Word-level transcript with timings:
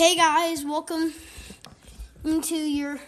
Hey 0.00 0.16
guys, 0.16 0.64
welcome 0.64 1.12
into 2.24 2.54
your 2.54 2.98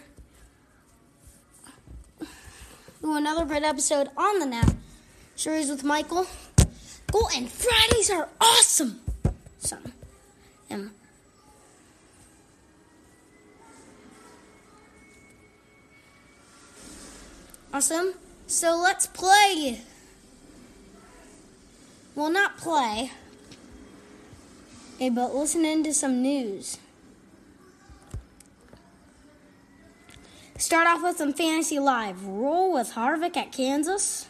to 3.01 3.15
another 3.15 3.45
great 3.45 3.63
episode 3.63 4.09
on 4.15 4.37
the 4.37 4.45
Nap 4.45 4.71
series 5.35 5.71
with 5.71 5.83
Michael. 5.83 6.27
Go 7.11 7.27
and 7.35 7.49
Fridays 7.49 8.11
are 8.11 8.29
awesome. 8.39 9.01
Son, 9.57 9.91
um, 10.69 10.91
awesome. 17.73 18.13
So 18.45 18.77
let's 18.77 19.07
play. 19.07 19.81
Well, 22.13 22.29
not 22.29 22.57
play. 22.57 23.09
Okay, 24.95 25.09
but 25.09 25.33
listen 25.33 25.65
into 25.65 25.93
some 25.93 26.21
news. 26.21 26.77
Start 30.57 30.87
off 30.87 31.03
with 31.03 31.17
some 31.17 31.33
fantasy 31.33 31.79
live. 31.79 32.25
Roll 32.25 32.73
with 32.73 32.91
Harvick 32.93 33.35
at 33.35 33.51
Kansas. 33.51 34.27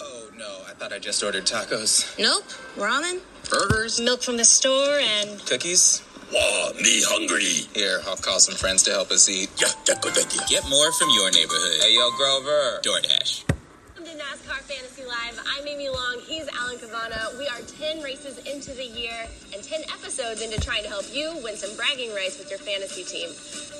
Oh 0.00 0.30
no, 0.36 0.60
I 0.68 0.74
thought 0.74 0.92
I 0.92 0.98
just 0.98 1.22
ordered 1.22 1.44
tacos. 1.44 2.16
Nope. 2.18 2.44
Ramen, 2.76 3.20
Burgers? 3.50 4.00
milk 4.00 4.22
from 4.22 4.36
the 4.36 4.44
store, 4.44 4.98
and 5.00 5.44
Cookies? 5.46 6.02
Wow, 6.32 6.72
me 6.80 7.02
hungry. 7.04 7.66
Here, 7.74 8.00
I'll 8.06 8.16
call 8.16 8.38
some 8.38 8.54
friends 8.54 8.82
to 8.84 8.90
help 8.92 9.10
us 9.10 9.28
eat. 9.28 9.50
Yeah, 9.58 9.68
yeah, 9.88 9.94
good 10.00 10.16
idea. 10.16 10.42
Get 10.48 10.68
more 10.68 10.92
from 10.92 11.08
your 11.10 11.30
neighborhood. 11.30 11.80
Hey 11.82 11.94
yo, 11.94 12.10
Grover. 12.16 12.80
DoorDash. 12.84 13.51
Welcome 14.46 14.66
to 14.66 14.74
NASCAR 14.74 14.74
Fantasy 14.74 15.04
Live. 15.04 15.40
I'm 15.46 15.66
Amy 15.66 15.88
Long. 15.88 16.18
He's 16.26 16.48
Alan 16.48 16.78
Cavanna. 16.78 17.30
We 17.38 17.46
are 17.48 17.60
10 17.78 18.02
races 18.02 18.38
into 18.46 18.72
the 18.72 18.84
year 18.84 19.26
and 19.52 19.62
10 19.62 19.82
episodes 19.92 20.42
into 20.42 20.60
trying 20.60 20.82
to 20.82 20.88
help 20.88 21.04
you 21.12 21.38
win 21.42 21.56
some 21.56 21.74
bragging 21.76 22.14
rights 22.14 22.38
with 22.38 22.48
your 22.50 22.58
fantasy 22.58 23.04
team. 23.04 23.28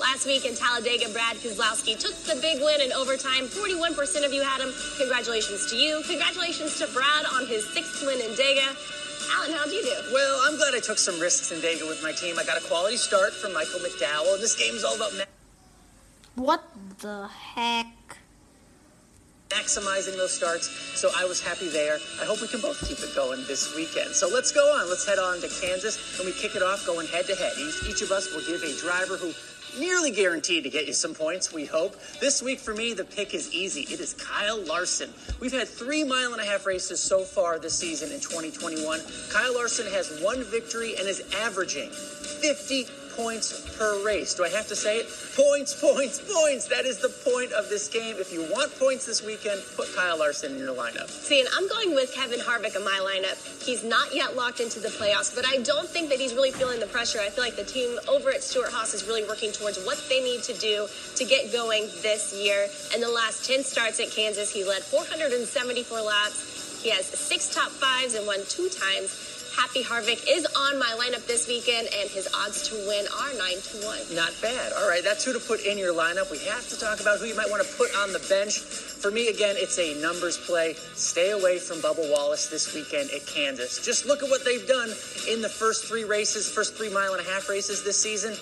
Last 0.00 0.26
week 0.26 0.44
in 0.44 0.54
Talladega, 0.54 1.08
Brad 1.12 1.36
Keselowski 1.36 1.98
took 1.98 2.14
the 2.24 2.38
big 2.40 2.62
win 2.62 2.80
in 2.80 2.92
overtime. 2.92 3.46
41% 3.46 4.24
of 4.24 4.32
you 4.32 4.42
had 4.42 4.60
him. 4.60 4.72
Congratulations 4.98 5.70
to 5.70 5.76
you. 5.76 6.02
Congratulations 6.06 6.78
to 6.78 6.86
Brad 6.92 7.24
on 7.34 7.46
his 7.46 7.66
sixth 7.72 8.04
win 8.04 8.20
in 8.20 8.30
Dega. 8.36 8.68
Alan, 9.34 9.52
how'd 9.52 9.72
you 9.72 9.82
do? 9.82 10.12
Well, 10.12 10.40
I'm 10.44 10.56
glad 10.56 10.74
I 10.74 10.80
took 10.80 10.98
some 10.98 11.18
risks 11.18 11.50
in 11.50 11.58
Dega 11.58 11.88
with 11.88 12.02
my 12.02 12.12
team. 12.12 12.38
I 12.38 12.44
got 12.44 12.58
a 12.60 12.64
quality 12.66 12.96
start 12.96 13.32
from 13.32 13.52
Michael 13.54 13.80
McDowell. 13.80 14.38
This 14.40 14.54
game's 14.56 14.84
all 14.84 14.96
about 14.96 15.12
ma- 15.16 15.24
What 16.36 16.62
the 17.00 17.28
heck? 17.28 18.18
Maximizing 19.54 20.16
those 20.16 20.32
starts, 20.32 20.68
so 20.98 21.10
I 21.16 21.24
was 21.24 21.40
happy 21.40 21.68
there. 21.68 21.98
I 22.20 22.24
hope 22.24 22.40
we 22.40 22.48
can 22.48 22.60
both 22.60 22.80
keep 22.86 22.98
it 22.98 23.14
going 23.14 23.44
this 23.46 23.74
weekend. 23.76 24.14
So 24.14 24.28
let's 24.28 24.52
go 24.52 24.60
on. 24.60 24.88
Let's 24.88 25.06
head 25.06 25.18
on 25.18 25.40
to 25.40 25.48
Kansas, 25.48 26.18
and 26.18 26.26
we 26.26 26.32
kick 26.32 26.56
it 26.56 26.62
off 26.62 26.86
going 26.86 27.06
head 27.06 27.26
to 27.26 27.34
head. 27.34 27.52
Each, 27.58 28.02
of 28.02 28.10
us 28.10 28.34
will 28.34 28.42
give 28.42 28.62
a 28.62 28.76
driver 28.80 29.16
who 29.16 29.32
nearly 29.78 30.10
guaranteed 30.10 30.64
to 30.64 30.70
get 30.70 30.86
you 30.86 30.92
some 30.92 31.14
points, 31.14 31.52
we 31.52 31.64
hope. 31.64 31.96
This 32.20 32.42
week 32.42 32.58
for 32.58 32.74
me, 32.74 32.92
the 32.92 33.04
pick 33.04 33.34
is 33.34 33.52
easy. 33.54 33.82
It 33.82 34.00
is 34.00 34.14
Kyle 34.14 34.62
Larson. 34.64 35.10
We've 35.40 35.52
had 35.52 35.68
three 35.68 36.04
mile 36.04 36.32
and 36.32 36.42
a 36.42 36.44
half 36.44 36.66
races 36.66 37.00
so 37.00 37.20
far 37.22 37.58
this 37.58 37.78
season 37.78 38.10
in 38.12 38.20
2021. 38.20 39.00
Kyle 39.30 39.54
Larson 39.54 39.86
has 39.92 40.20
one 40.22 40.44
victory 40.44 40.96
and 40.98 41.08
is 41.08 41.22
averaging 41.36 41.90
50 41.90 42.86
points 43.16 43.76
per 43.76 44.04
race. 44.04 44.34
Do 44.34 44.44
I 44.44 44.48
have 44.50 44.66
to 44.68 44.76
say 44.76 44.98
it? 44.98 45.06
Points, 45.36 45.74
points, 45.74 46.20
points. 46.20 46.66
That 46.66 46.84
is 46.84 46.98
the 46.98 47.08
point 47.08 47.52
of 47.52 47.68
this 47.68 47.88
game. 47.88 48.16
If 48.18 48.32
you 48.32 48.42
want 48.50 48.76
points 48.78 49.06
this 49.06 49.24
weekend, 49.24 49.60
put 49.76 49.94
Kyle 49.94 50.18
Larson 50.18 50.52
in 50.52 50.58
your 50.58 50.74
lineup. 50.74 51.08
See, 51.08 51.40
and 51.40 51.48
I'm 51.56 51.68
going 51.68 51.94
with 51.94 52.12
Kevin 52.14 52.40
Harvick 52.40 52.76
in 52.76 52.84
my 52.84 53.00
lineup. 53.02 53.38
He's 53.64 53.84
not 53.84 54.14
yet 54.14 54.36
locked 54.36 54.60
into 54.60 54.80
the 54.80 54.88
playoffs, 54.88 55.34
but 55.34 55.46
I 55.46 55.58
don't 55.58 55.88
think 55.88 56.08
that 56.10 56.18
he's 56.18 56.34
really 56.34 56.52
feeling 56.52 56.80
the 56.80 56.86
pressure. 56.86 57.20
I 57.20 57.30
feel 57.30 57.44
like 57.44 57.56
the 57.56 57.64
team 57.64 57.98
over 58.08 58.30
at 58.30 58.42
Stewart-Haas 58.42 58.94
is 58.94 59.06
really 59.06 59.24
working 59.24 59.52
towards 59.52 59.82
what 59.84 60.02
they 60.08 60.20
need 60.20 60.42
to 60.44 60.54
do 60.54 60.86
to 61.16 61.24
get 61.24 61.52
going 61.52 61.88
this 62.02 62.34
year. 62.34 62.66
In 62.94 63.00
the 63.00 63.10
last 63.10 63.46
10 63.46 63.64
starts 63.64 64.00
at 64.00 64.10
Kansas, 64.10 64.52
he 64.52 64.64
led 64.64 64.82
474 64.82 66.00
laps. 66.00 66.82
He 66.82 66.90
has 66.90 67.06
six 67.06 67.54
top 67.54 67.70
fives 67.70 68.14
and 68.14 68.26
won 68.26 68.40
two 68.48 68.68
times. 68.68 69.31
Happy 69.56 69.84
Harvick 69.84 70.24
is 70.28 70.46
on 70.46 70.78
my 70.78 70.96
lineup 70.98 71.26
this 71.26 71.46
weekend, 71.46 71.88
and 72.00 72.08
his 72.08 72.26
odds 72.32 72.68
to 72.68 72.74
win 72.88 73.04
are 73.20 73.32
9 73.36 73.52
to 73.60 73.76
1. 73.84 74.16
Not 74.16 74.32
bad. 74.40 74.72
All 74.72 74.88
right, 74.88 75.04
that's 75.04 75.24
who 75.24 75.32
to 75.34 75.38
put 75.38 75.60
in 75.60 75.76
your 75.76 75.92
lineup. 75.92 76.30
We 76.30 76.38
have 76.48 76.66
to 76.70 76.80
talk 76.80 77.00
about 77.00 77.18
who 77.20 77.26
you 77.26 77.36
might 77.36 77.50
want 77.50 77.66
to 77.66 77.76
put 77.76 77.94
on 77.96 78.12
the 78.12 78.24
bench. 78.30 78.58
For 78.58 79.10
me, 79.10 79.28
again, 79.28 79.56
it's 79.58 79.78
a 79.78 80.00
numbers 80.00 80.38
play. 80.38 80.72
Stay 80.94 81.32
away 81.32 81.58
from 81.58 81.78
Bubba 81.78 82.10
Wallace 82.10 82.46
this 82.48 82.74
weekend 82.74 83.10
at 83.10 83.26
Kansas. 83.26 83.84
Just 83.84 84.06
look 84.06 84.22
at 84.22 84.30
what 84.30 84.44
they've 84.44 84.66
done 84.66 84.88
in 85.28 85.42
the 85.42 85.50
first 85.52 85.84
three 85.84 86.04
races, 86.04 86.50
first 86.50 86.74
three 86.74 86.90
mile 86.90 87.12
and 87.12 87.20
a 87.20 87.28
half 87.30 87.48
races 87.48 87.84
this 87.84 88.00
season. 88.00 88.32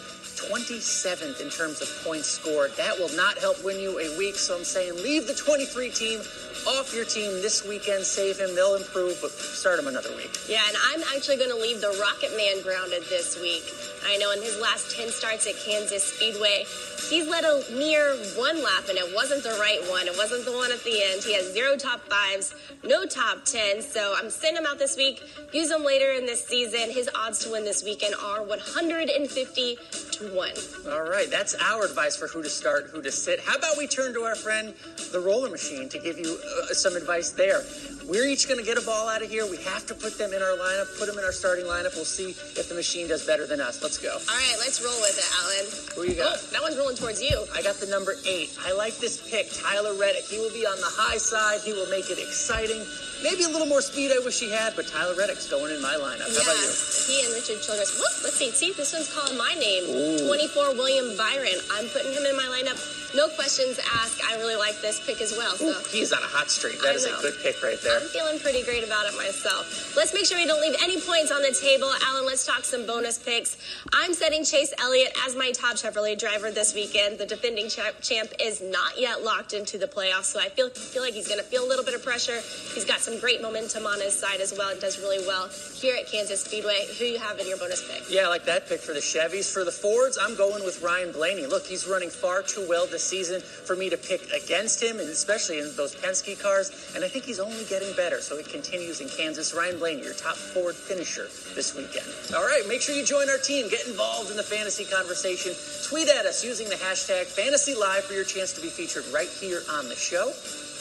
27th 0.49 1.41
in 1.41 1.51
terms 1.51 1.83
of 1.83 1.89
points 2.05 2.29
scored. 2.29 2.73
That 2.77 2.99
will 2.99 3.15
not 3.17 3.37
help 3.39 3.63
win 3.65 3.79
you 3.79 3.99
a 3.99 4.17
week, 4.17 4.37
so 4.37 4.57
I'm 4.57 4.65
saying 4.65 4.97
leave 4.97 5.27
the 5.27 5.35
23 5.35 5.91
team 5.91 6.21
off 6.67 6.93
your 6.95 7.05
team 7.05 7.31
this 7.43 7.67
weekend. 7.67 8.05
Save 8.05 8.39
him. 8.39 8.55
They'll 8.55 8.77
improve, 8.77 9.19
but 9.21 9.31
start 9.31 9.79
him 9.79 9.87
another 9.87 10.15
week. 10.17 10.31
Yeah, 10.49 10.63
and 10.67 10.77
I'm 10.93 11.03
actually 11.15 11.37
going 11.37 11.51
to 11.51 11.61
leave 11.61 11.81
the 11.81 11.97
Rocket 12.01 12.37
Man 12.37 12.63
grounded 12.63 13.03
this 13.09 13.41
week. 13.41 13.65
I 14.07 14.17
know 14.19 14.33
in 14.33 14.43
his 14.43 14.59
last 14.61 14.97
10 14.97 15.11
starts 15.11 15.47
at 15.47 15.55
Kansas 15.65 16.03
Speedway, 16.03 16.65
he's 17.09 17.29
led 17.29 17.45
a 17.45 17.63
mere 17.73 18.17
one 18.37 18.63
lap, 18.63 18.89
and 18.89 18.99
it 18.99 19.15
wasn't 19.15 19.43
the 19.43 19.57
right 19.61 19.81
one. 19.91 20.07
It 20.07 20.17
wasn't 20.17 20.45
the 20.45 20.53
one 20.53 20.73
at 20.73 20.83
the 20.85 21.03
end. 21.03 21.23
He 21.23 21.35
has 21.35 21.53
zero 21.53 21.77
top 21.77 22.01
fives, 22.09 22.55
no 22.85 23.05
top 23.05 23.45
10. 23.45 23.83
So 23.83 24.15
I'm 24.17 24.31
sending 24.31 24.63
him 24.63 24.71
out 24.71 24.79
this 24.79 24.97
week. 24.97 25.23
Use 25.53 25.71
him 25.71 25.85
later 25.85 26.13
in 26.13 26.27
this 26.27 26.45
season. 26.47 26.91
His 26.91 27.09
odds 27.15 27.39
to 27.41 27.53
win 27.53 27.65
this 27.65 27.85
weekend 27.85 28.15
are 28.23 28.43
150 28.43 29.79
to 30.13 30.25
1. 30.35 30.51
All 30.93 31.03
right, 31.03 31.31
that's 31.31 31.55
our 31.55 31.85
advice 31.85 32.17
for 32.17 32.27
who 32.29 32.43
to 32.43 32.51
start, 32.51 32.87
who 32.93 33.03
to 33.03 33.13
sit. 33.13 33.41
How 33.41 33.57
about 33.57 33.77
we 33.77 33.87
turn 33.87 34.15
to 34.15 34.23
our 34.23 34.37
friend, 34.37 34.75
the 35.13 35.21
roller 35.21 35.49
machine, 35.51 35.89
to 35.89 35.99
give 35.99 36.19
you 36.19 36.39
uh, 36.39 36.75
some 36.75 36.97
advice 36.97 37.31
there? 37.31 37.63
We're 38.07 38.27
each 38.27 38.49
going 38.49 38.59
to 38.59 38.67
get 38.67 38.77
a 38.77 38.85
ball 38.85 39.09
out 39.09 39.23
of 39.23 39.31
here. 39.31 39.49
We 39.49 39.59
have 39.59 39.87
to 39.87 39.95
put 39.95 40.19
them 40.19 40.33
in 40.33 40.43
our 40.43 40.57
lineup, 40.57 40.99
put 40.99 41.07
them 41.07 41.19
in 41.19 41.25
our 41.25 41.33
starting 41.33 41.65
lineup. 41.65 41.95
We'll 41.95 42.05
see 42.05 42.31
if 42.31 42.69
the 42.69 42.75
machine 42.75 43.09
does 43.09 43.25
better 43.25 43.47
than 43.47 43.61
us. 43.61 43.83
Let's 43.83 43.90
go. 43.99 44.13
All 44.13 44.37
right, 44.37 44.59
let's 44.59 44.83
roll 44.83 44.95
with 45.01 45.17
it, 45.17 45.29
Alan. 45.41 45.67
Who 45.97 46.01
you 46.11 46.17
got? 46.19 46.37
Oh, 46.37 46.47
that 46.53 46.63
one's 46.63 46.77
rolling 46.77 46.97
towards 46.97 47.23
you. 47.23 47.33
I 47.55 47.63
got 47.63 47.77
the 47.77 47.87
number 47.87 48.15
eight. 48.27 48.55
I 48.61 48.73
like 48.73 48.97
this 48.99 49.19
pick, 49.31 49.51
Tyler 49.51 49.95
Reddick. 49.95 50.25
He 50.29 50.39
will 50.39 50.53
be 50.53 50.67
on 50.67 50.77
the 50.77 50.91
high 50.91 51.19
side. 51.19 51.61
He 51.65 51.73
will 51.73 51.89
make 51.89 52.11
it 52.11 52.19
exciting. 52.19 52.85
Maybe 53.23 53.45
a 53.45 53.53
little 53.53 53.69
more 53.69 53.83
speed 53.83 54.13
I 54.13 54.21
wish 54.25 54.41
he 54.41 54.51
had, 54.51 54.77
but 54.77 54.87
Tyler 54.89 55.15
Reddick's 55.15 55.49
going 55.49 55.75
in 55.75 55.83
my 55.83 55.97
lineup. 55.97 56.29
How 56.29 56.41
about 56.41 56.57
you? 56.57 56.73
He 57.09 57.25
and 57.25 57.33
Richard 57.37 57.61
Childress. 57.61 57.97
Whoop, 58.01 58.15
let's 58.25 58.37
see. 58.37 58.51
See, 58.51 58.73
this 58.73 58.93
one's 58.93 59.13
calling 59.13 59.37
my 59.37 59.53
name. 59.59 59.85
24 60.25 60.77
William 60.77 61.17
Byron. 61.17 61.59
I'm 61.73 61.89
putting 61.93 62.13
him 62.13 62.25
in 62.25 62.37
my 62.37 62.49
lineup. 62.49 62.79
No 63.15 63.29
questions 63.29 63.79
asked. 63.97 64.21
I 64.25 64.37
really 64.37 64.57
like 64.57 64.81
this 64.81 65.05
pick 65.05 65.21
as 65.21 65.33
well. 65.37 65.57
So 65.57 65.67
Ooh, 65.69 65.83
he's 65.91 66.13
on 66.13 66.23
a 66.23 66.27
hot 66.27 66.51
streak. 66.51 66.81
That 66.83 66.93
I 66.93 66.95
is 66.95 67.05
a 67.05 67.11
good 67.21 67.35
pick 67.43 67.63
right 67.63 67.79
there. 67.83 67.99
I'm 67.99 68.07
feeling 68.09 68.39
pretty 68.39 68.63
great 68.63 68.85
about 68.85 69.07
it 69.07 69.17
myself. 69.17 69.97
Let's 69.97 70.15
make 70.15 70.27
sure 70.27 70.39
we 70.39 70.47
don't 70.47 70.61
leave 70.61 70.77
any 70.83 71.01
points 71.01 71.31
on 71.33 71.43
the 71.43 71.53
table. 71.53 71.91
Alan, 72.07 72.25
let's 72.27 72.47
talk 72.47 72.65
some 72.65 72.87
bonus 72.87 73.19
picks. 73.19 73.57
I'm 73.93 74.15
setting 74.15 74.45
Chase 74.45 74.73
Elliott 74.79 75.13
as 75.27 75.35
my 75.35 75.51
top 75.53 75.77
Chevrolet 75.77 76.19
driver 76.19 76.51
this 76.51 76.75
weekend. 76.75 77.19
The 77.19 77.27
defending 77.27 77.69
cha- 77.69 77.93
champ 78.01 78.31
is 78.41 78.61
not 78.63 78.99
yet 78.99 79.23
locked 79.23 79.53
into 79.53 79.79
the 79.79 79.87
playoffs, 79.87 80.25
so 80.25 80.41
I 80.41 80.49
feel 80.49 80.71
feel 80.71 81.03
like 81.03 81.15
he's 81.15 81.29
going 81.29 81.41
to 81.41 81.47
feel 81.47 81.65
a 81.65 81.69
little 81.69 81.85
bit 81.85 81.95
of 81.95 82.03
pressure. 82.05 82.41
He's 82.75 82.85
got 82.85 83.01
some 83.01 83.19
great 83.19 83.43
momentum 83.43 83.87
on 83.87 84.01
his 84.01 84.19
side 84.19 84.41
as 84.41 84.55
well. 84.57 84.71
and 84.71 84.81
does 84.81 84.99
really 85.01 85.25
well 85.27 85.49
here 85.75 85.97
at 85.97 86.07
Kansas 86.07 86.43
Speedway. 86.45 86.87
Who 86.99 87.05
you 87.05 87.19
have 87.19 87.39
in 87.39 87.49
your 87.49 87.59
bonus 87.59 87.83
pick? 87.87 88.05
Yeah, 88.11 88.27
I 88.27 88.29
like 88.29 88.45
that 88.45 88.69
pick 88.69 88.81
for 88.81 88.93
the 88.93 89.01
Chevys. 89.01 89.53
For 89.53 89.65
the 89.65 89.73
Fords, 89.73 90.19
I'm 90.21 90.37
going 90.37 90.65
with 90.65 90.83
Ryan 90.83 91.13
Blaney. 91.13 91.47
Look, 91.47 91.67
he's 91.67 91.87
running 91.87 92.11
far 92.11 92.43
too 92.43 92.67
well 92.69 92.87
this 92.87 93.00
season 93.01 93.41
for 93.41 93.75
me 93.77 93.91
to 93.91 93.97
pick 93.97 94.23
against 94.33 94.83
him, 94.83 95.01
and 95.01 95.09
especially 95.09 95.59
in 95.59 95.75
those 95.77 95.95
Penske 95.95 96.41
cars. 96.41 96.93
And 96.95 97.05
I 97.05 97.09
think 97.09 97.25
he's 97.25 97.41
only 97.41 97.65
getting 97.65 97.95
better, 97.97 98.21
so 98.21 98.37
it 98.37 98.49
continues 98.49 99.01
in 99.01 99.09
Kansas. 99.09 99.55
Ryan 99.55 99.79
Blaney, 99.79 100.03
your 100.03 100.15
top 100.15 100.37
Ford 100.37 100.75
finisher 100.75 101.29
this 101.55 101.75
weekend. 101.75 102.07
All 102.37 102.45
right, 102.45 102.63
make 102.69 102.81
sure 102.81 102.95
you 102.95 103.05
join 103.05 103.29
our 103.29 103.39
team. 103.39 103.69
Get 103.69 103.87
involved 103.87 104.31
in 104.31 104.37
the 104.37 104.47
fantasy 104.47 104.85
conversation. 104.85 105.53
Tweet 105.89 106.09
at 106.09 106.27
us 106.27 106.45
using 106.45 106.69
the 106.69 106.77
hashtag 106.77 107.27
FantasyLive 107.27 108.03
for 108.03 108.13
your 108.13 108.25
chance 108.25 108.53
to 108.55 108.61
be 108.61 108.69
featured 108.69 109.05
right 109.13 109.29
here 109.41 109.63
on 109.73 109.89
the 109.89 109.97
show. 109.97 110.33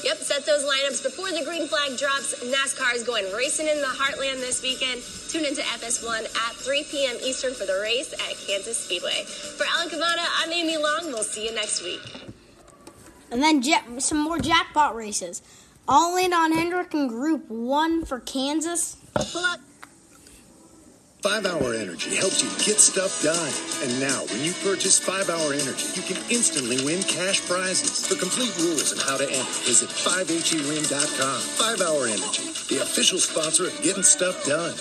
Yep, 0.04 0.18
set 0.18 0.46
those 0.46 0.63
lineups 0.63 1.04
before 1.04 1.30
the 1.31 1.44
green 1.44 1.68
flag 1.68 1.98
drops. 1.98 2.34
NASCAR 2.42 2.96
is 2.96 3.04
going 3.04 3.25
racing 3.34 3.68
in 3.68 3.81
the 3.81 3.88
Heartland 3.88 4.40
this 4.40 4.62
weekend. 4.62 5.01
Tune 5.28 5.44
into 5.44 5.62
FS1 5.62 6.24
at 6.24 6.56
3 6.56 6.84
p.m. 6.90 7.18
Eastern 7.22 7.54
for 7.54 7.66
the 7.66 7.78
race 7.81 8.13
at 8.13 8.38
Kansas 8.48 8.78
Speedway. 8.78 9.24
For 9.24 9.66
Alan 9.66 9.90
Cavanna, 9.90 10.24
I'm 10.38 10.51
Amy 10.54 10.78
Long. 10.78 11.07
We'll 11.07 11.24
see 11.24 11.46
you 11.46 11.54
next 11.54 11.84
week. 11.84 12.00
And 13.30 13.44
then 13.44 13.62
jet, 13.62 13.84
some 14.01 14.19
more 14.19 14.40
jackpot 14.40 14.96
races. 14.96 15.42
All 15.86 16.16
in 16.16 16.34
on 16.34 16.54
Hendrick 16.54 16.94
in 16.94 17.07
Group 17.07 17.50
1 17.50 18.06
for 18.06 18.22
Kansas. 18.22 18.95
Pull 19.13 19.44
out. 19.44 19.60
Five 21.21 21.45
Hour 21.45 21.74
Energy 21.74 22.16
helps 22.16 22.42
you 22.42 22.48
get 22.63 22.80
stuff 22.80 23.21
done. 23.21 23.51
And 23.83 24.00
now, 24.00 24.24
when 24.31 24.39
you 24.42 24.54
purchase 24.63 24.98
Five 24.98 25.30
Hour 25.30 25.51
Energy, 25.51 25.92
you 26.00 26.01
can 26.01 26.16
instantly 26.31 26.80
win 26.86 27.04
cash 27.04 27.42
prizes. 27.45 28.07
For 28.07 28.16
complete 28.16 28.56
rules 28.56 28.94
and 28.94 29.01
how 29.01 29.18
to 29.18 29.25
enter, 29.25 29.60
visit 29.68 29.89
5hewin.com. 29.89 31.42
Five 31.60 31.81
Hour 31.81 32.07
Energy, 32.07 32.48
the 32.74 32.83
official 32.83 33.19
sponsor 33.19 33.68
of 33.68 33.75
getting 33.83 34.04
stuff 34.04 34.45
done. 34.45 34.71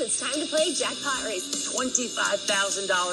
It's 0.00 0.18
time 0.18 0.40
to 0.40 0.46
play 0.48 0.72
Jackpot 0.72 1.24
Race. 1.24 1.44
$25,000 1.76 2.16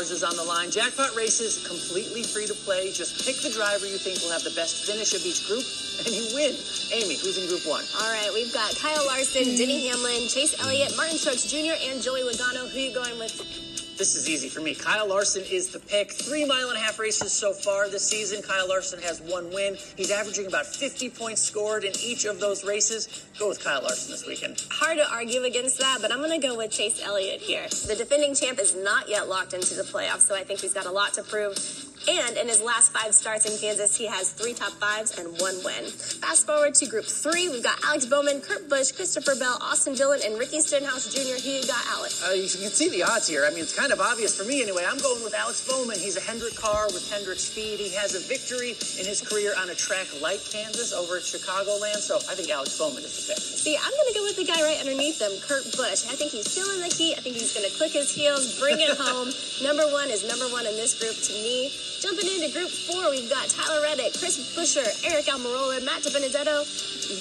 is 0.10 0.24
on 0.24 0.38
the 0.38 0.44
line. 0.44 0.72
Jackpot 0.72 1.14
races 1.18 1.68
completely 1.68 2.24
free 2.24 2.48
to 2.48 2.54
play. 2.64 2.94
Just 2.94 3.28
pick 3.28 3.36
the 3.44 3.52
driver 3.52 3.86
you 3.86 3.98
think 4.00 4.24
will 4.24 4.32
have 4.32 4.44
the 4.48 4.56
best 4.56 4.88
finish 4.88 5.12
of 5.12 5.20
each 5.28 5.44
group, 5.52 5.68
and 6.08 6.16
you 6.16 6.24
win. 6.32 6.56
Amy, 6.96 7.20
who's 7.20 7.36
in 7.36 7.46
group 7.52 7.68
one? 7.68 7.84
All 8.00 8.08
right, 8.08 8.32
we've 8.34 8.54
got 8.54 8.72
Kyle 8.80 9.04
Larson, 9.06 9.60
Denny 9.60 9.92
Hamlin, 9.92 10.32
Chase 10.32 10.56
Elliott, 10.64 10.96
Martin 10.96 11.20
Truex 11.20 11.52
Jr., 11.52 11.76
and 11.92 12.00
Joey 12.00 12.24
Logano. 12.24 12.72
Who 12.72 12.80
are 12.80 12.88
you 12.88 12.96
going 12.96 13.20
with? 13.20 13.67
This 13.98 14.16
is 14.16 14.30
easy 14.30 14.48
for 14.48 14.62
me. 14.62 14.76
Kyle 14.76 15.10
Larson 15.10 15.44
is 15.50 15.70
the 15.70 15.80
pick. 15.80 16.12
Three 16.12 16.46
mile 16.46 16.70
and 16.70 16.78
a 16.78 16.80
half 16.80 17.00
races 17.00 17.32
so 17.32 17.52
far 17.52 17.90
this 17.90 18.08
season. 18.08 18.44
Kyle 18.44 18.70
Larson 18.70 19.02
has 19.02 19.22
one 19.22 19.52
win. 19.52 19.76
He's 19.96 20.12
averaging 20.12 20.46
about 20.46 20.68
50 20.68 21.10
points 21.10 21.42
scored 21.42 21.84
in 21.84 21.94
each 22.00 22.26
of 22.26 22.40
those 22.40 22.64
races. 22.64 23.26
Go 23.40 23.50
with 23.50 23.64
Kyle 23.64 23.82
Larson 23.82 24.12
this 24.12 24.28
weekend. 24.28 24.64
Hard 24.70 25.00
to 25.00 25.12
argue 25.12 25.44
against 25.46 25.80
that, 25.80 25.98
but 26.00 26.12
I'm 26.12 26.20
going 26.20 26.40
to 26.40 26.48
go 26.48 26.56
with 26.56 26.70
Chase 26.70 27.02
Elliott 27.04 27.42
here. 27.42 27.68
The 27.88 27.96
defending 27.98 28.36
champ 28.36 28.60
is 28.60 28.76
not 28.76 29.10
yet 29.10 29.28
locked 29.28 29.54
into 29.54 29.74
the 29.74 29.84
playoffs, 29.84 30.28
so 30.28 30.36
I 30.36 30.44
think 30.44 30.60
he's 30.60 30.74
got 30.74 30.86
a 30.86 30.92
lot 30.92 31.14
to 31.14 31.24
prove. 31.24 31.58
And 32.08 32.38
in 32.38 32.48
his 32.48 32.62
last 32.62 32.94
five 32.94 33.14
starts 33.14 33.44
in 33.46 33.58
Kansas, 33.60 33.96
he 33.96 34.06
has 34.06 34.32
three 34.32 34.54
top 34.54 34.72
fives 34.80 35.20
and 35.20 35.28
one 35.42 35.60
win. 35.64 35.92
Fast 35.92 36.48
forward 36.48 36.74
to 36.76 36.86
Group 36.88 37.04
Three, 37.04 37.50
we've 37.50 37.64
got 37.64 37.84
Alex 37.84 38.06
Bowman, 38.06 38.40
Kurt 38.40 38.70
Busch, 38.70 38.94
Christopher 38.94 39.36
Bell, 39.36 39.58
Austin 39.62 39.94
Dillon, 39.94 40.22
and 40.24 40.40
Ricky 40.40 40.62
Stenhouse 40.62 41.12
Jr. 41.12 41.36
Who 41.36 41.52
you 41.52 41.68
got, 41.68 41.84
Alex? 41.92 42.24
Uh, 42.24 42.32
you 42.32 42.48
can 42.48 42.72
see 42.72 42.88
the 42.90 43.04
odds 43.04 43.28
here. 43.28 43.44
I 43.44 43.50
mean, 43.50 43.60
it's 43.60 43.76
kind 43.76 43.92
of 43.92 44.00
obvious 44.00 44.38
for 44.40 44.48
me 44.48 44.64
anyway. 44.64 44.86
I'm 44.88 45.00
going 45.00 45.22
with 45.24 45.36
Alex 45.36 45.68
Bowman. 45.68 46.00
He's 46.00 46.16
a 46.16 46.22
Hendrick 46.24 46.56
car 46.56 46.88
with 46.96 47.04
Hendrick 47.12 47.40
speed. 47.40 47.80
He 47.80 47.92
has 47.96 48.16
a 48.16 48.24
victory 48.24 48.72
in 48.96 49.04
his 49.04 49.20
career 49.20 49.52
on 49.60 49.70
a 49.70 49.76
track 49.76 50.08
like 50.22 50.40
Kansas 50.48 50.94
over 50.94 51.18
at 51.18 51.24
Chicagoland. 51.28 52.00
So 52.00 52.16
I 52.32 52.40
think 52.40 52.50
Alex 52.50 52.78
Bowman 52.80 53.04
is 53.04 53.28
the 53.28 53.34
pick. 53.36 53.44
See, 53.44 53.76
I'm 53.76 53.92
going 53.92 54.08
to 54.08 54.16
go 54.16 54.24
with 54.24 54.40
the 54.40 54.48
guy 54.48 54.64
right 54.64 54.80
underneath 54.80 55.20
them, 55.20 55.36
Kurt 55.44 55.68
Busch. 55.76 56.08
I 56.08 56.16
think 56.16 56.32
he's 56.32 56.48
feeling 56.48 56.80
the 56.80 56.88
heat. 56.88 57.20
I 57.20 57.22
think 57.22 57.36
he's 57.36 57.52
going 57.52 57.68
to 57.68 57.76
click 57.76 57.92
his 57.92 58.16
heels, 58.16 58.56
bring 58.64 58.80
it 58.80 58.96
home. 59.02 59.28
number 59.60 59.84
one 59.92 60.08
is 60.08 60.24
number 60.24 60.48
one 60.56 60.64
in 60.64 60.80
this 60.80 60.96
group 60.96 61.20
to 61.28 61.34
me. 61.44 61.68
Jumping 61.98 62.30
into 62.30 62.54
Group 62.54 62.70
Four, 62.70 63.10
we've 63.10 63.26
got 63.26 63.50
Tyler 63.50 63.82
Reddick, 63.82 64.14
Chris 64.14 64.38
Buescher, 64.54 64.86
Eric 65.02 65.26
Almirola, 65.34 65.82
Matt 65.82 66.06
DiBenedetto, 66.06 66.62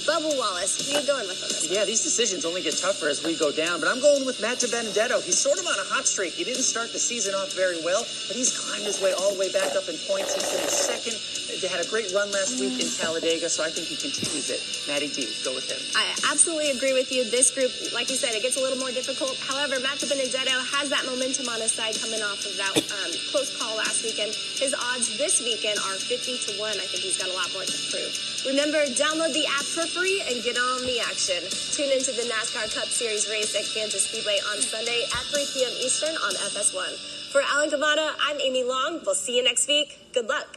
Bubba 0.05 0.28
Wallace. 0.37 0.76
Who 0.84 1.00
you 1.00 1.06
going 1.06 1.25
with 1.25 1.40
on 1.40 1.49
this? 1.49 1.73
Yeah, 1.73 1.88
these 1.88 2.05
decisions 2.05 2.44
only 2.44 2.61
get 2.61 2.76
tougher 2.76 3.08
as 3.08 3.25
we 3.25 3.40
go 3.40 3.49
down, 3.49 3.81
but 3.81 3.88
I'm 3.88 4.05
going 4.05 4.28
with 4.28 4.37
Matt 4.44 4.61
DiBenedetto. 4.61 5.25
He's 5.25 5.40
sort 5.40 5.56
of 5.56 5.64
on 5.64 5.81
a 5.81 5.87
hot 5.88 6.05
streak. 6.05 6.37
He 6.37 6.44
didn't 6.44 6.69
start 6.69 6.93
the 6.93 7.00
season 7.00 7.32
off 7.32 7.56
very 7.56 7.81
well, 7.88 8.05
but 8.28 8.37
he's 8.37 8.52
climbed 8.52 8.84
his 8.84 9.00
way 9.00 9.17
all 9.17 9.32
the 9.32 9.40
way 9.40 9.49
back 9.49 9.73
up 9.73 9.88
in 9.88 9.96
points. 10.05 10.37
He's 10.37 10.44
finished 10.44 10.76
second. 10.76 11.17
They 11.56 11.72
had 11.72 11.81
a 11.81 11.88
great 11.88 12.12
run 12.12 12.29
last 12.29 12.61
week 12.61 12.76
in 12.76 12.84
Talladega, 12.84 13.49
so 13.49 13.64
I 13.64 13.72
think 13.72 13.88
he 13.88 13.96
continues 13.96 14.52
it. 14.52 14.61
Matty 14.90 15.08
D, 15.08 15.25
go 15.40 15.56
with 15.56 15.70
him. 15.70 15.81
I 15.96 16.05
absolutely 16.29 16.75
agree 16.76 16.93
with 16.93 17.08
you. 17.08 17.25
This 17.25 17.49
group, 17.55 17.72
like 17.94 18.11
you 18.11 18.19
said, 18.19 18.34
it 18.34 18.43
gets 18.43 18.58
a 18.58 18.62
little 18.62 18.76
more 18.76 18.93
difficult. 18.93 19.38
However, 19.40 19.81
Matt 19.81 20.02
DiBenedetto 20.02 20.52
has 20.76 20.90
that 20.90 21.06
momentum 21.06 21.49
on 21.49 21.62
his 21.64 21.72
side 21.72 21.96
coming 21.96 22.20
off 22.20 22.44
of 22.44 22.52
that 22.61 22.75
um, 22.76 23.11
close 23.31 23.55
call 23.56 23.79
last 23.79 24.02
weekend. 24.02 24.34
His 24.34 24.65
odds 24.74 25.18
this 25.18 25.38
weekend 25.44 25.78
are 25.78 25.94
50 25.94 26.38
to 26.38 26.50
1. 26.58 26.70
I 26.70 26.86
think 26.88 27.02
he's 27.04 27.18
got 27.18 27.28
a 27.28 27.36
lot 27.36 27.52
more 27.52 27.62
to 27.62 27.78
prove. 27.90 28.10
Remember, 28.46 28.80
download 28.98 29.34
the 29.34 29.46
app 29.46 29.66
for 29.66 29.86
free 29.86 30.22
and 30.26 30.42
get 30.42 30.56
on 30.56 30.82
the 30.86 30.98
action. 31.04 31.42
Tune 31.76 31.92
into 31.92 32.10
the 32.16 32.26
NASCAR 32.26 32.72
Cup 32.74 32.88
Series 32.88 33.28
race 33.28 33.54
at 33.54 33.66
Kansas 33.74 34.06
Speedway 34.08 34.38
on 34.50 34.62
Sunday 34.62 35.04
at 35.12 35.24
3 35.30 35.46
p.m. 35.52 35.74
Eastern 35.84 36.14
on 36.16 36.32
FS1. 36.50 37.32
For 37.32 37.42
Alan 37.42 37.70
Cavanna, 37.70 38.16
I'm 38.22 38.40
Amy 38.40 38.64
Long. 38.64 39.02
We'll 39.04 39.14
see 39.14 39.36
you 39.36 39.44
next 39.44 39.68
week. 39.68 40.12
Good 40.14 40.26
luck. 40.26 40.56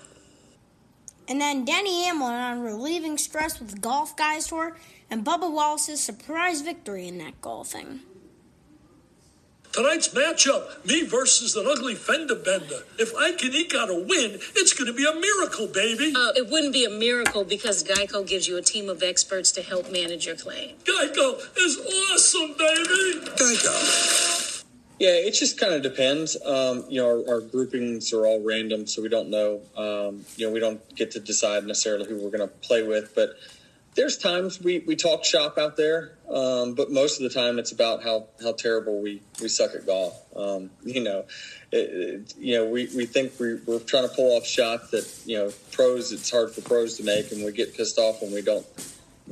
And 1.27 1.39
then 1.39 1.65
Denny 1.65 2.05
Hamlin 2.05 2.33
on 2.33 2.61
relieving 2.61 3.17
stress 3.17 3.59
with 3.59 3.69
the 3.71 3.79
Golf 3.79 4.17
Guys 4.17 4.47
Tour, 4.47 4.77
and 5.11 5.25
Bubba 5.25 5.51
Wallace's 5.51 6.01
surprise 6.01 6.61
victory 6.61 7.07
in 7.07 7.17
that 7.19 7.41
golfing. 7.41 8.01
Tonight's 9.71 10.09
matchup, 10.09 10.83
me 10.83 11.03
versus 11.03 11.55
an 11.55 11.67
ugly 11.69 11.93
fender 11.93 12.35
bender. 12.35 12.79
If 12.97 13.15
I 13.15 13.33
can 13.33 13.53
eke 13.53 13.75
out 13.75 13.89
a 13.89 13.93
win, 13.93 14.39
it's 14.55 14.73
going 14.73 14.87
to 14.87 14.93
be 14.93 15.05
a 15.05 15.13
miracle, 15.13 15.67
baby. 15.67 16.11
Uh, 16.15 16.31
it 16.35 16.49
wouldn't 16.49 16.73
be 16.73 16.85
a 16.85 16.89
miracle 16.89 17.43
because 17.43 17.83
Geico 17.83 18.27
gives 18.27 18.47
you 18.47 18.57
a 18.57 18.63
team 18.63 18.89
of 18.89 19.03
experts 19.03 19.51
to 19.51 19.61
help 19.61 19.91
manage 19.91 20.25
your 20.25 20.35
claim. 20.35 20.75
Geico 20.85 21.39
is 21.57 21.77
awesome, 21.77 22.55
baby. 22.57 23.25
Geico. 23.35 24.65
Yeah, 24.99 25.11
it 25.11 25.31
just 25.31 25.59
kind 25.59 25.73
of 25.73 25.83
depends. 25.83 26.35
Um, 26.43 26.83
you 26.89 26.99
know, 26.99 27.23
our, 27.27 27.35
our, 27.35 27.41
groupings 27.41 28.11
are 28.11 28.25
all 28.25 28.43
random, 28.43 28.85
so 28.85 29.01
we 29.01 29.07
don't 29.07 29.29
know. 29.29 29.61
Um, 29.77 30.25
you 30.35 30.45
know, 30.45 30.51
we 30.51 30.59
don't 30.59 30.81
get 30.95 31.11
to 31.11 31.21
decide 31.21 31.63
necessarily 31.63 32.05
who 32.05 32.17
we're 32.17 32.35
going 32.35 32.47
to 32.47 32.53
play 32.55 32.83
with, 32.83 33.15
but 33.15 33.29
there's 33.95 34.17
times 34.17 34.61
we, 34.61 34.79
we 34.79 34.95
talk 34.95 35.25
shop 35.25 35.57
out 35.57 35.75
there, 35.75 36.13
um, 36.29 36.75
but 36.75 36.91
most 36.91 37.21
of 37.21 37.23
the 37.23 37.37
time 37.37 37.59
it's 37.59 37.71
about 37.71 38.03
how, 38.03 38.27
how 38.41 38.53
terrible 38.53 39.01
we, 39.01 39.21
we 39.41 39.47
suck 39.47 39.73
at 39.75 39.85
golf. 39.85 40.19
Um, 40.35 40.69
you 40.83 41.03
know, 41.03 41.25
it, 41.71 41.77
it, 41.77 42.33
you 42.37 42.55
know, 42.55 42.65
we, 42.69 42.89
we 42.95 43.05
think 43.05 43.39
we, 43.39 43.55
we're 43.65 43.79
trying 43.79 44.07
to 44.07 44.15
pull 44.15 44.37
off 44.37 44.45
shots 44.45 44.91
that, 44.91 45.07
you 45.25 45.37
know, 45.37 45.51
pros, 45.71 46.11
it's 46.11 46.29
hard 46.29 46.51
for 46.51 46.61
pros 46.61 46.97
to 46.97 47.03
make 47.03 47.31
and 47.31 47.43
we 47.43 47.51
get 47.51 47.75
pissed 47.75 47.97
off 47.97 48.21
when 48.21 48.31
we 48.31 48.41
don't 48.41 48.65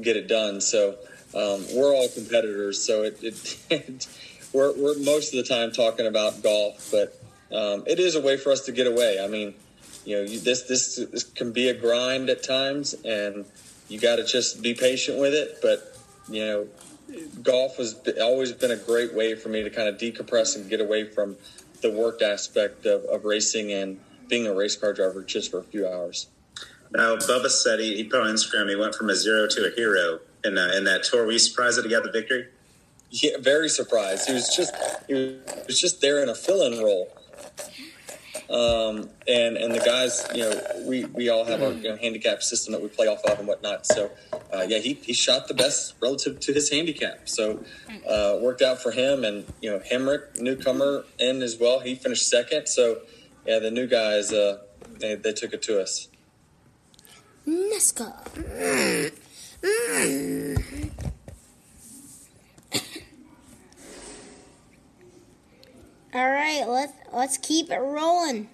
get 0.01 0.17
it 0.17 0.27
done. 0.27 0.59
So, 0.59 0.97
um, 1.35 1.65
we're 1.75 1.93
all 1.93 2.07
competitors. 2.09 2.83
So 2.83 3.03
it, 3.03 3.19
it 3.69 4.07
we're, 4.53 4.75
we're 4.75 4.97
most 4.99 5.33
of 5.33 5.37
the 5.37 5.53
time 5.53 5.71
talking 5.71 6.07
about 6.07 6.41
golf, 6.41 6.89
but, 6.91 7.15
um, 7.55 7.83
it 7.87 7.99
is 7.99 8.15
a 8.15 8.21
way 8.21 8.37
for 8.37 8.51
us 8.51 8.61
to 8.61 8.71
get 8.71 8.87
away. 8.87 9.23
I 9.23 9.27
mean, 9.27 9.53
you 10.03 10.17
know, 10.17 10.23
you, 10.23 10.39
this, 10.39 10.63
this, 10.63 10.95
this 10.95 11.23
can 11.23 11.53
be 11.53 11.69
a 11.69 11.73
grind 11.73 12.29
at 12.29 12.43
times 12.43 12.93
and, 13.05 13.45
you 13.87 13.99
got 13.99 14.17
to 14.17 14.25
just 14.25 14.61
be 14.61 14.73
patient 14.73 15.19
with 15.19 15.33
it. 15.33 15.59
But 15.61 15.97
you 16.29 16.45
know, 16.45 16.67
golf 17.41 17.77
has 17.77 17.95
always 18.21 18.51
been 18.51 18.71
a 18.71 18.77
great 18.77 19.13
way 19.13 19.35
for 19.35 19.49
me 19.49 19.63
to 19.63 19.69
kind 19.69 19.87
of 19.87 19.97
decompress 19.97 20.55
and 20.55 20.69
get 20.69 20.81
away 20.81 21.05
from 21.05 21.37
the 21.81 21.91
work 21.91 22.21
aspect 22.21 22.85
of, 22.85 23.03
of 23.05 23.25
racing 23.25 23.71
and 23.71 23.99
being 24.27 24.47
a 24.47 24.53
race 24.53 24.75
car 24.75 24.93
driver 24.93 25.23
just 25.23 25.51
for 25.51 25.59
a 25.59 25.63
few 25.63 25.87
hours. 25.87 26.27
Now, 26.91 27.15
Bubba 27.15 27.49
said 27.49 27.79
he, 27.79 27.95
he 27.95 28.03
put 28.03 28.21
on 28.21 28.27
Instagram 28.27 28.69
he 28.69 28.75
went 28.75 28.95
from 28.95 29.09
a 29.09 29.15
zero 29.15 29.47
to 29.47 29.71
a 29.71 29.75
hero 29.75 30.19
in, 30.43 30.57
uh, 30.57 30.71
in 30.75 30.85
that 30.85 31.03
tour. 31.03 31.25
Were 31.25 31.31
you 31.31 31.39
surprised 31.39 31.77
that 31.77 31.85
he 31.85 31.91
got 31.91 32.03
the 32.03 32.11
victory? 32.11 32.47
Yeah, 33.09 33.37
very 33.39 33.69
surprised. 33.69 34.27
He 34.27 34.33
was 34.33 34.53
just 34.53 34.75
he 35.07 35.39
was 35.65 35.79
just 35.79 36.01
there 36.01 36.21
in 36.21 36.29
a 36.29 36.35
fill-in 36.35 36.83
role. 36.83 37.09
Um, 38.49 39.09
and 39.27 39.57
and 39.57 39.75
the 39.75 39.81
guys, 39.85 40.25
you 40.33 40.41
know, 40.41 40.61
we, 40.85 41.03
we 41.05 41.29
all 41.29 41.43
have 41.43 41.61
our 41.61 41.73
you 41.73 41.89
know, 41.89 41.97
handicap 41.97 42.41
system 42.41 42.71
that 42.71 42.81
we 42.81 42.87
play 42.87 43.07
off 43.07 43.23
of 43.25 43.39
and 43.39 43.47
whatnot. 43.47 43.85
So, 43.85 44.09
uh, 44.53 44.65
yeah, 44.67 44.77
he, 44.77 44.93
he 44.93 45.11
shot 45.11 45.49
the 45.49 45.53
best 45.53 45.95
relative 46.01 46.39
to 46.41 46.53
his 46.53 46.69
handicap. 46.69 47.27
So, 47.27 47.63
uh, 48.09 48.37
worked 48.41 48.61
out 48.61 48.81
for 48.81 48.91
him. 48.91 49.25
And 49.25 49.45
you 49.61 49.69
know, 49.69 49.79
Hemrick, 49.79 50.39
newcomer, 50.39 51.03
in 51.19 51.41
as 51.41 51.57
well. 51.57 51.79
He 51.81 51.95
finished 51.95 52.29
second. 52.29 52.67
So, 52.67 53.01
yeah, 53.45 53.59
the 53.59 53.71
new 53.71 53.87
guys, 53.87 54.31
uh, 54.31 54.59
they, 54.99 55.15
they 55.15 55.33
took 55.33 55.53
it 55.53 55.61
to 55.63 55.81
us. 55.81 56.07
NASCAR. 57.45 58.13
All 66.13 66.29
right, 66.29 66.63
let's 66.67 66.93
let's 67.11 67.37
keep 67.37 67.69
it 67.69 67.79
rolling. 67.79 68.49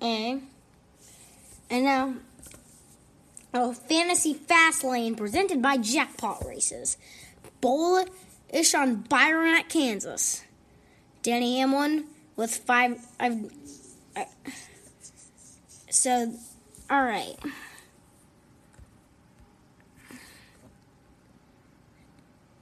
And 0.00 0.48
and 1.70 1.84
now 1.84 2.14
a 3.54 3.72
fantasy 3.72 4.34
fast 4.34 4.84
lane 4.84 5.14
presented 5.14 5.62
by 5.62 5.76
Jackpot 5.76 6.44
Races. 6.46 6.98
Bullish 7.60 8.74
on 8.74 8.96
Byron 8.96 9.54
at 9.54 9.68
Kansas. 9.68 10.42
Denny 11.22 11.58
Hamlin 11.58 12.04
with 12.36 12.54
five. 12.54 13.06
I've, 13.20 13.50
I, 14.16 14.26
so, 15.92 16.32
all 16.90 17.02
right. 17.02 17.36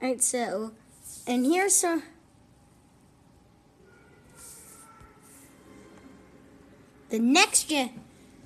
All 0.02 0.08
right, 0.08 0.22
so, 0.22 0.72
and 1.26 1.44
here's 1.46 1.74
some. 1.74 2.02
The 7.10 7.18
next 7.18 7.64
gen. 7.64 7.90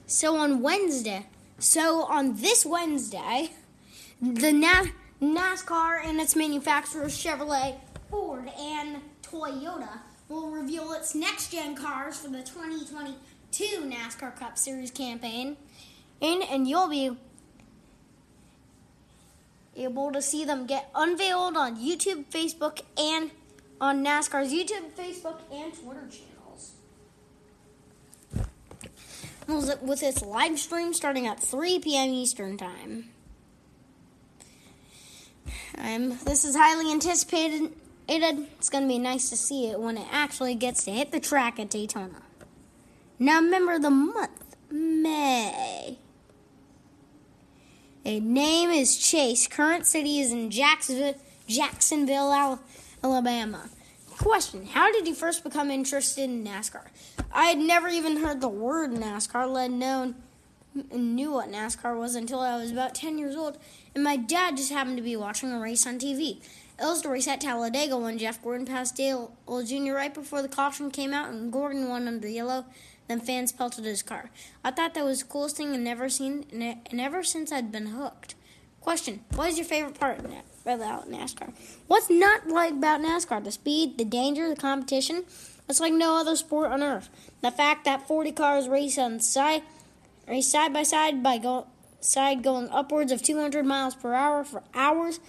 So 0.07 0.37
on 0.37 0.61
Wednesday. 0.61 1.27
So 1.59 2.05
on 2.05 2.37
this 2.37 2.67
Wednesday, 2.67 3.53
the 4.21 4.53
Na- 4.53 4.87
NASCAR 5.23 6.05
and 6.05 6.21
its 6.21 6.37
manufacturers 6.37 7.17
Chevrolet, 7.17 7.77
Ford, 8.11 8.51
and 8.59 9.01
Toyota 9.23 10.01
will 10.29 10.51
reveal 10.51 10.93
its 10.93 11.15
next 11.15 11.53
gen 11.53 11.75
cars 11.75 12.19
for 12.19 12.29
the 12.29 12.43
2020 12.43 13.15
two 13.55 13.83
NASCAR 13.89 14.35
Cup 14.37 14.59
Series 14.59 14.91
campaign, 14.91 15.57
and, 16.21 16.43
and 16.43 16.67
you'll 16.67 16.89
be 16.89 17.17
able 19.77 20.11
to 20.13 20.21
see 20.21 20.45
them 20.45 20.67
get 20.67 20.91
unveiled 20.95 21.57
on 21.57 21.77
YouTube, 21.77 22.25
Facebook, 22.27 22.81
and 22.99 23.31
on 23.81 24.05
NASCAR's 24.05 24.53
YouTube, 24.53 24.91
Facebook, 24.99 25.39
and 25.53 25.73
Twitter 25.73 26.09
channels. 26.11 26.73
with 29.83 30.03
its 30.03 30.23
live 30.23 30.59
stream 30.59 30.93
starting 30.93 31.27
at 31.27 31.39
3 31.39 31.79
p.m. 31.79 32.11
Eastern 32.11 32.57
Time. 32.57 33.11
Um, 35.79 36.19
this 36.25 36.45
is 36.45 36.57
highly 36.57 36.91
anticipated. 36.91 37.71
It's 38.09 38.69
going 38.69 38.85
to 38.85 38.89
be 38.89 38.99
nice 38.99 39.31
to 39.31 39.37
see 39.37 39.69
it 39.69 39.79
when 39.79 39.97
it 39.97 40.07
actually 40.11 40.57
gets 40.57 40.85
to 40.85 40.91
hit 40.91 41.13
the 41.13 41.21
track 41.21 41.61
at 41.61 41.71
Daytona. 41.71 42.24
Now, 43.19 43.41
remember 43.41 43.79
the 43.79 43.91
month, 43.91 44.57
May. 44.71 45.99
A 48.05 48.21
name 48.21 48.71
is 48.71 48.99
Chase. 48.99 49.47
Current 49.47 49.87
city 49.87 50.19
is 50.19 50.33
in 50.33 50.51
Jacksonville, 50.51 51.15
Jacksonville, 51.47 52.59
Alabama. 53.03 53.71
Question 54.19 54.67
How 54.67 54.91
did 54.93 55.07
you 55.07 55.15
first 55.15 55.45
become 55.45 55.71
interested 55.71 56.25
in 56.25 56.45
NASCAR? 56.45 56.87
I 57.33 57.47
had 57.47 57.59
never 57.59 57.89
even 57.89 58.17
heard 58.19 58.41
the 58.41 58.49
word 58.49 58.91
NASCAR, 58.91 59.51
let 59.51 59.71
alone 59.71 60.17
knew 60.93 61.33
what 61.33 61.51
NASCAR 61.51 61.97
was 61.97 62.17
until 62.17 62.41
I 62.41 62.57
was 62.57 62.73
about 62.73 62.95
10 62.95 63.17
years 63.17 63.37
old, 63.37 63.59
and 63.95 64.03
my 64.03 64.17
dad 64.17 64.57
just 64.57 64.73
happened 64.73 64.97
to 64.97 65.03
be 65.03 65.17
watching 65.17 65.53
a 65.53 65.61
race 65.61 65.87
on 65.87 65.99
TV. 65.99 66.41
It 66.79 66.85
was 66.85 67.03
the 67.03 67.09
race 67.09 67.29
at 67.29 67.41
Talladega 67.41 67.97
when 67.97 68.19
Jeff 68.19 68.43
Gordon 68.43 68.67
passed 68.67 68.97
Dale 68.97 69.33
Jr. 69.47 69.93
right 69.93 70.13
before 70.13 70.43
the 70.43 70.49
caution 70.49 70.91
came 70.91 71.15
out, 71.15 71.31
and 71.31 71.53
Gordon 71.53 71.89
won 71.89 72.09
under 72.09 72.29
yellow. 72.29 72.65
Then 73.07 73.21
fans 73.21 73.53
pelted 73.53 73.85
his 73.85 74.03
car. 74.03 74.31
I 74.65 74.71
thought 74.71 74.95
that 74.95 75.05
was 75.05 75.21
the 75.21 75.27
coolest 75.27 75.57
thing 75.57 75.73
I'd 75.73 75.81
never 75.81 76.09
seen, 76.09 76.47
and 76.53 77.01
ever 77.01 77.23
since 77.23 77.53
I'd 77.53 77.71
been 77.71 77.87
hooked. 77.87 78.35
Question: 78.81 79.21
What 79.35 79.51
is 79.51 79.59
your 79.59 79.67
favorite 79.67 80.01
part 80.01 80.19
about 80.19 81.11
NASCAR? 81.11 81.53
What's 81.87 82.11
not 82.11 82.49
like 82.49 82.73
about 82.73 83.03
NASCAR? 83.03 83.45
The 83.45 83.53
speed, 83.53 83.99
the 83.99 84.05
danger, 84.05 84.49
the 84.49 84.57
competition. 84.57 85.25
It's 85.69 85.81
like 85.81 85.93
no 85.93 86.19
other 86.19 86.35
sport 86.35 86.73
on 86.73 86.83
earth. 86.83 87.09
The 87.41 87.51
fact 87.51 87.85
that 87.85 88.09
40 88.09 88.33
cars 88.33 88.69
race 88.69 88.99
on 88.99 89.21
side, 89.21 89.63
race 90.27 90.49
side 90.49 90.73
by 90.73 90.83
side 90.83 91.23
by 91.23 91.39
go, 91.39 91.67
side 92.01 92.43
going 92.43 92.69
upwards 92.71 93.13
of 93.13 93.23
200 93.23 93.65
miles 93.65 93.95
per 93.95 94.13
hour 94.13 94.45
for 94.45 94.63
hours, 94.75 95.21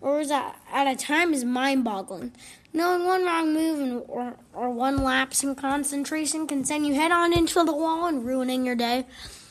or 0.00 0.20
is 0.20 0.28
that 0.28 0.60
at 0.72 0.86
a 0.86 0.96
time 0.96 1.32
is 1.32 1.44
mind-boggling. 1.44 2.32
Knowing 2.72 3.06
one 3.06 3.24
wrong 3.24 3.54
move 3.54 3.80
and, 3.80 4.02
or, 4.06 4.36
or 4.52 4.70
one 4.70 5.02
lapse 5.02 5.42
in 5.42 5.54
concentration 5.54 6.46
can 6.46 6.64
send 6.64 6.86
you 6.86 6.94
head 6.94 7.10
on 7.10 7.32
into 7.32 7.64
the 7.64 7.72
wall 7.72 8.06
and 8.06 8.26
ruining 8.26 8.66
your 8.66 8.74
day. 8.74 9.06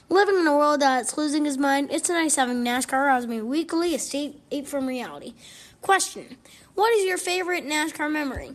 Living 0.09 0.37
in 0.37 0.45
a 0.45 0.55
world 0.55 0.81
that's 0.81 1.17
losing 1.17 1.45
his 1.45 1.57
mind, 1.57 1.89
it's 1.91 2.09
nice 2.09 2.35
having 2.35 2.63
NASCAR 2.63 3.11
as 3.11 3.25
me 3.25 3.41
weekly 3.41 3.95
escape 3.95 4.67
from 4.67 4.85
reality. 4.85 5.33
Question 5.81 6.37
What 6.75 6.93
is 6.93 7.05
your 7.05 7.17
favorite 7.17 7.65
NASCAR 7.65 8.11
memory? 8.11 8.51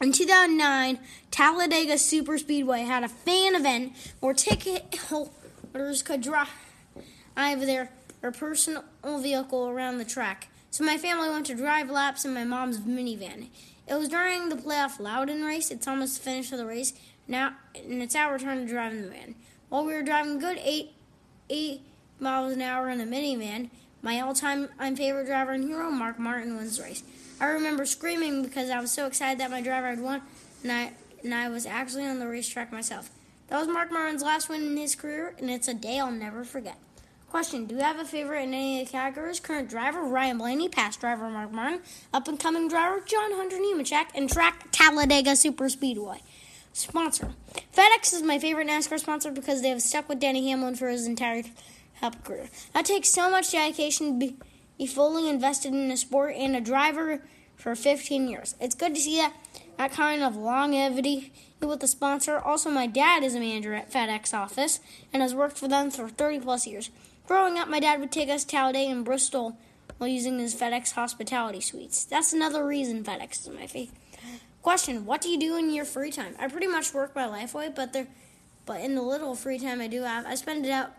In 0.00 0.12
2009, 0.12 0.98
Talladega 1.30 1.94
Superspeedway 1.94 2.86
had 2.86 3.04
a 3.04 3.08
fan 3.08 3.54
event 3.54 3.92
where 4.20 4.34
ticket 4.34 4.94
holders 5.08 6.02
could 6.02 6.20
drive 6.20 6.48
their, 7.36 7.90
their 8.20 8.32
personal 8.32 8.84
vehicle 9.04 9.68
around 9.68 9.98
the 9.98 10.04
track. 10.04 10.48
So 10.70 10.84
my 10.84 10.98
family 10.98 11.30
went 11.30 11.46
to 11.46 11.54
drive 11.54 11.90
laps 11.90 12.24
in 12.24 12.34
my 12.34 12.44
mom's 12.44 12.78
minivan. 12.78 13.48
It 13.86 13.94
was 13.94 14.08
during 14.08 14.48
the 14.48 14.56
playoff 14.56 15.00
Loudon 15.00 15.42
race. 15.42 15.70
It's 15.70 15.88
almost 15.88 16.22
finished 16.22 16.52
of 16.52 16.58
the 16.58 16.66
race 16.66 16.92
now, 17.26 17.54
and 17.74 18.02
it's 18.02 18.14
our 18.14 18.38
turn 18.38 18.66
to 18.66 18.72
drive 18.72 18.92
in 18.92 19.02
the 19.02 19.08
van. 19.08 19.34
While 19.68 19.84
we 19.84 19.94
were 19.94 20.02
driving 20.02 20.38
good 20.38 20.58
eight 20.62 20.92
eight 21.50 21.80
miles 22.20 22.52
an 22.52 22.62
hour 22.62 22.90
in 22.90 22.98
the 22.98 23.04
minivan, 23.04 23.70
my 24.02 24.20
all-time 24.20 24.68
I'm 24.78 24.94
favorite 24.94 25.26
driver 25.26 25.52
and 25.52 25.64
hero, 25.64 25.90
Mark 25.90 26.18
Martin, 26.18 26.56
wins 26.56 26.76
the 26.76 26.84
race. 26.84 27.02
I 27.40 27.46
remember 27.46 27.86
screaming 27.86 28.42
because 28.42 28.68
I 28.68 28.80
was 28.80 28.90
so 28.90 29.06
excited 29.06 29.40
that 29.40 29.50
my 29.50 29.62
driver 29.62 29.88
had 29.88 30.00
won, 30.00 30.22
and 30.62 30.70
I 30.70 30.92
and 31.22 31.34
I 31.34 31.48
was 31.48 31.66
actually 31.66 32.06
on 32.06 32.18
the 32.18 32.28
racetrack 32.28 32.72
myself. 32.72 33.10
That 33.48 33.58
was 33.58 33.68
Mark 33.68 33.90
Martin's 33.90 34.22
last 34.22 34.48
win 34.48 34.62
in 34.62 34.76
his 34.76 34.94
career, 34.94 35.34
and 35.38 35.50
it's 35.50 35.68
a 35.68 35.74
day 35.74 35.98
I'll 35.98 36.10
never 36.10 36.44
forget. 36.44 36.76
Question 37.30 37.66
Do 37.66 37.74
you 37.74 37.82
have 37.82 37.98
a 37.98 38.06
favorite 38.06 38.44
in 38.44 38.54
any 38.54 38.80
of 38.80 38.86
the 38.86 38.92
categories? 38.92 39.38
Current 39.38 39.68
driver 39.68 40.02
Ryan 40.02 40.38
Blaney, 40.38 40.70
past 40.70 41.00
driver 41.00 41.28
Mark 41.28 41.52
Martin, 41.52 41.80
up 42.14 42.26
and 42.26 42.40
coming 42.40 42.68
driver 42.68 43.00
John 43.04 43.32
Hunter 43.32 43.58
Nemechek, 43.58 44.06
and 44.14 44.30
track 44.30 44.68
Talladega 44.72 45.36
Super 45.36 45.68
Speedway. 45.68 46.22
Sponsor 46.72 47.34
FedEx 47.76 48.14
is 48.14 48.22
my 48.22 48.38
favorite 48.38 48.66
NASCAR 48.68 48.98
sponsor 48.98 49.30
because 49.30 49.60
they 49.60 49.68
have 49.68 49.82
stuck 49.82 50.08
with 50.08 50.20
Denny 50.20 50.48
Hamlin 50.48 50.74
for 50.74 50.88
his 50.88 51.06
entire 51.06 51.42
career. 52.24 52.48
That 52.72 52.86
takes 52.86 53.10
so 53.10 53.30
much 53.30 53.52
dedication 53.52 54.18
to 54.18 54.34
be 54.78 54.86
fully 54.86 55.28
invested 55.28 55.74
in 55.74 55.90
a 55.90 55.98
sport 55.98 56.34
and 56.34 56.56
a 56.56 56.62
driver 56.62 57.20
for 57.56 57.74
15 57.74 58.26
years. 58.28 58.54
It's 58.58 58.74
good 58.74 58.94
to 58.94 59.00
see 59.00 59.18
that, 59.18 59.34
that 59.76 59.92
kind 59.92 60.22
of 60.22 60.34
longevity 60.34 61.32
with 61.60 61.80
the 61.80 61.88
sponsor. 61.88 62.38
Also, 62.38 62.70
my 62.70 62.86
dad 62.86 63.22
is 63.22 63.34
a 63.34 63.40
manager 63.40 63.74
at 63.74 63.92
FedEx 63.92 64.32
office 64.32 64.80
and 65.12 65.20
has 65.20 65.34
worked 65.34 65.58
for 65.58 65.68
them 65.68 65.90
for 65.90 66.08
30 66.08 66.40
plus 66.40 66.66
years. 66.66 66.88
Growing 67.28 67.58
up, 67.58 67.68
my 67.68 67.78
dad 67.78 68.00
would 68.00 68.10
take 68.10 68.30
us 68.30 68.42
to 68.42 68.48
Talladega 68.48 68.90
and 68.90 69.04
Bristol 69.04 69.58
while 69.98 70.08
using 70.08 70.38
his 70.38 70.54
FedEx 70.54 70.92
hospitality 70.92 71.60
suites. 71.60 72.06
That's 72.06 72.32
another 72.32 72.66
reason 72.66 73.04
FedEx 73.04 73.40
is 73.42 73.50
my 73.50 73.66
favorite. 73.66 73.94
Question: 74.62 75.04
What 75.04 75.20
do 75.20 75.28
you 75.28 75.38
do 75.38 75.54
in 75.54 75.70
your 75.70 75.84
free 75.84 76.10
time? 76.10 76.34
I 76.38 76.48
pretty 76.48 76.68
much 76.68 76.94
work 76.94 77.14
my 77.14 77.26
life 77.26 77.54
away, 77.54 77.68
but 77.68 77.92
there, 77.92 78.06
but 78.64 78.80
in 78.80 78.94
the 78.94 79.02
little 79.02 79.34
free 79.34 79.58
time 79.58 79.82
I 79.82 79.88
do 79.88 80.04
have, 80.04 80.24
I 80.24 80.36
spend 80.36 80.64
it 80.64 80.70
out. 80.70 80.92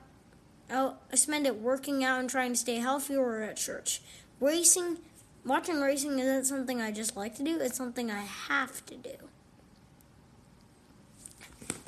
Oh, 0.70 0.98
I 1.12 1.16
spend 1.16 1.48
it 1.48 1.60
working 1.60 2.04
out 2.04 2.20
and 2.20 2.30
trying 2.30 2.52
to 2.52 2.60
stay 2.60 2.76
healthy 2.76 3.16
or 3.16 3.42
at 3.42 3.58
church. 3.58 4.04
Racing, 4.40 5.00
watching 5.44 5.82
racing 5.82 6.20
isn't 6.20 6.46
something 6.46 6.80
I 6.80 6.92
just 6.92 7.18
like 7.18 7.34
to 7.38 7.44
do. 7.44 7.60
It's 7.60 7.76
something 7.76 8.12
I 8.12 8.22
have 8.22 8.86
to 8.86 8.96
do. 8.96 9.16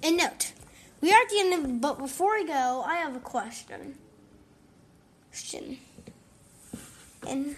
And 0.02 0.18
note, 0.18 0.54
we 1.00 1.12
are 1.12 1.22
at 1.22 1.30
the 1.30 1.40
end 1.40 1.54
of, 1.54 1.80
but 1.80 2.00
before 2.00 2.38
we 2.38 2.48
go, 2.48 2.84
I 2.88 2.96
have 2.96 3.16
a 3.16 3.20
question 3.20 4.00
question. 5.32 5.78
And 7.28 7.56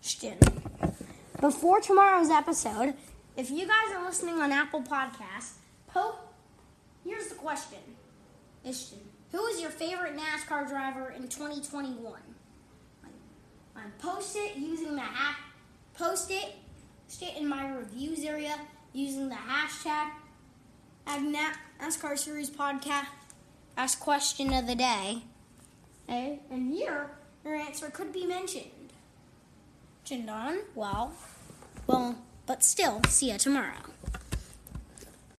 question. 0.00 0.38
Before 1.40 1.80
tomorrow's 1.80 2.28
episode, 2.28 2.94
if 3.36 3.50
you 3.50 3.66
guys 3.66 3.94
are 3.94 4.04
listening 4.04 4.40
on 4.42 4.52
Apple 4.52 4.82
Podcasts, 4.82 5.54
po- 5.88 6.16
here's 7.04 7.28
the 7.28 7.36
question. 7.36 7.78
Question. 8.62 8.98
Who 9.32 9.46
is 9.46 9.60
your 9.60 9.70
favorite 9.70 10.14
NASCAR 10.14 10.68
driver 10.68 11.12
in 11.16 11.22
2021? 11.28 12.20
And 13.76 13.98
post 13.98 14.36
it 14.36 14.56
using 14.56 14.94
the 14.94 15.02
app. 15.02 15.36
Post 15.96 16.30
it, 16.30 16.54
post 17.08 17.22
in 17.36 17.48
my 17.48 17.68
reviews 17.70 18.24
area 18.24 18.56
using 18.92 19.28
the 19.28 19.34
hashtag 19.36 20.10
NASCAR 21.80 22.18
Series 22.18 22.50
Podcast 22.50 23.06
ask 23.76 24.00
question 24.00 24.52
of 24.52 24.66
the 24.66 24.74
day. 24.74 25.22
Okay? 26.08 26.40
And 26.50 26.72
here, 26.72 27.10
your 27.44 27.54
answer 27.54 27.90
could 27.90 28.12
be 28.12 28.26
mentioned. 28.26 28.70
On, 30.28 30.58
well, 30.74 31.12
well, 31.86 32.16
but 32.46 32.62
still, 32.62 33.00
see 33.08 33.32
you 33.32 33.38
tomorrow. 33.38 33.93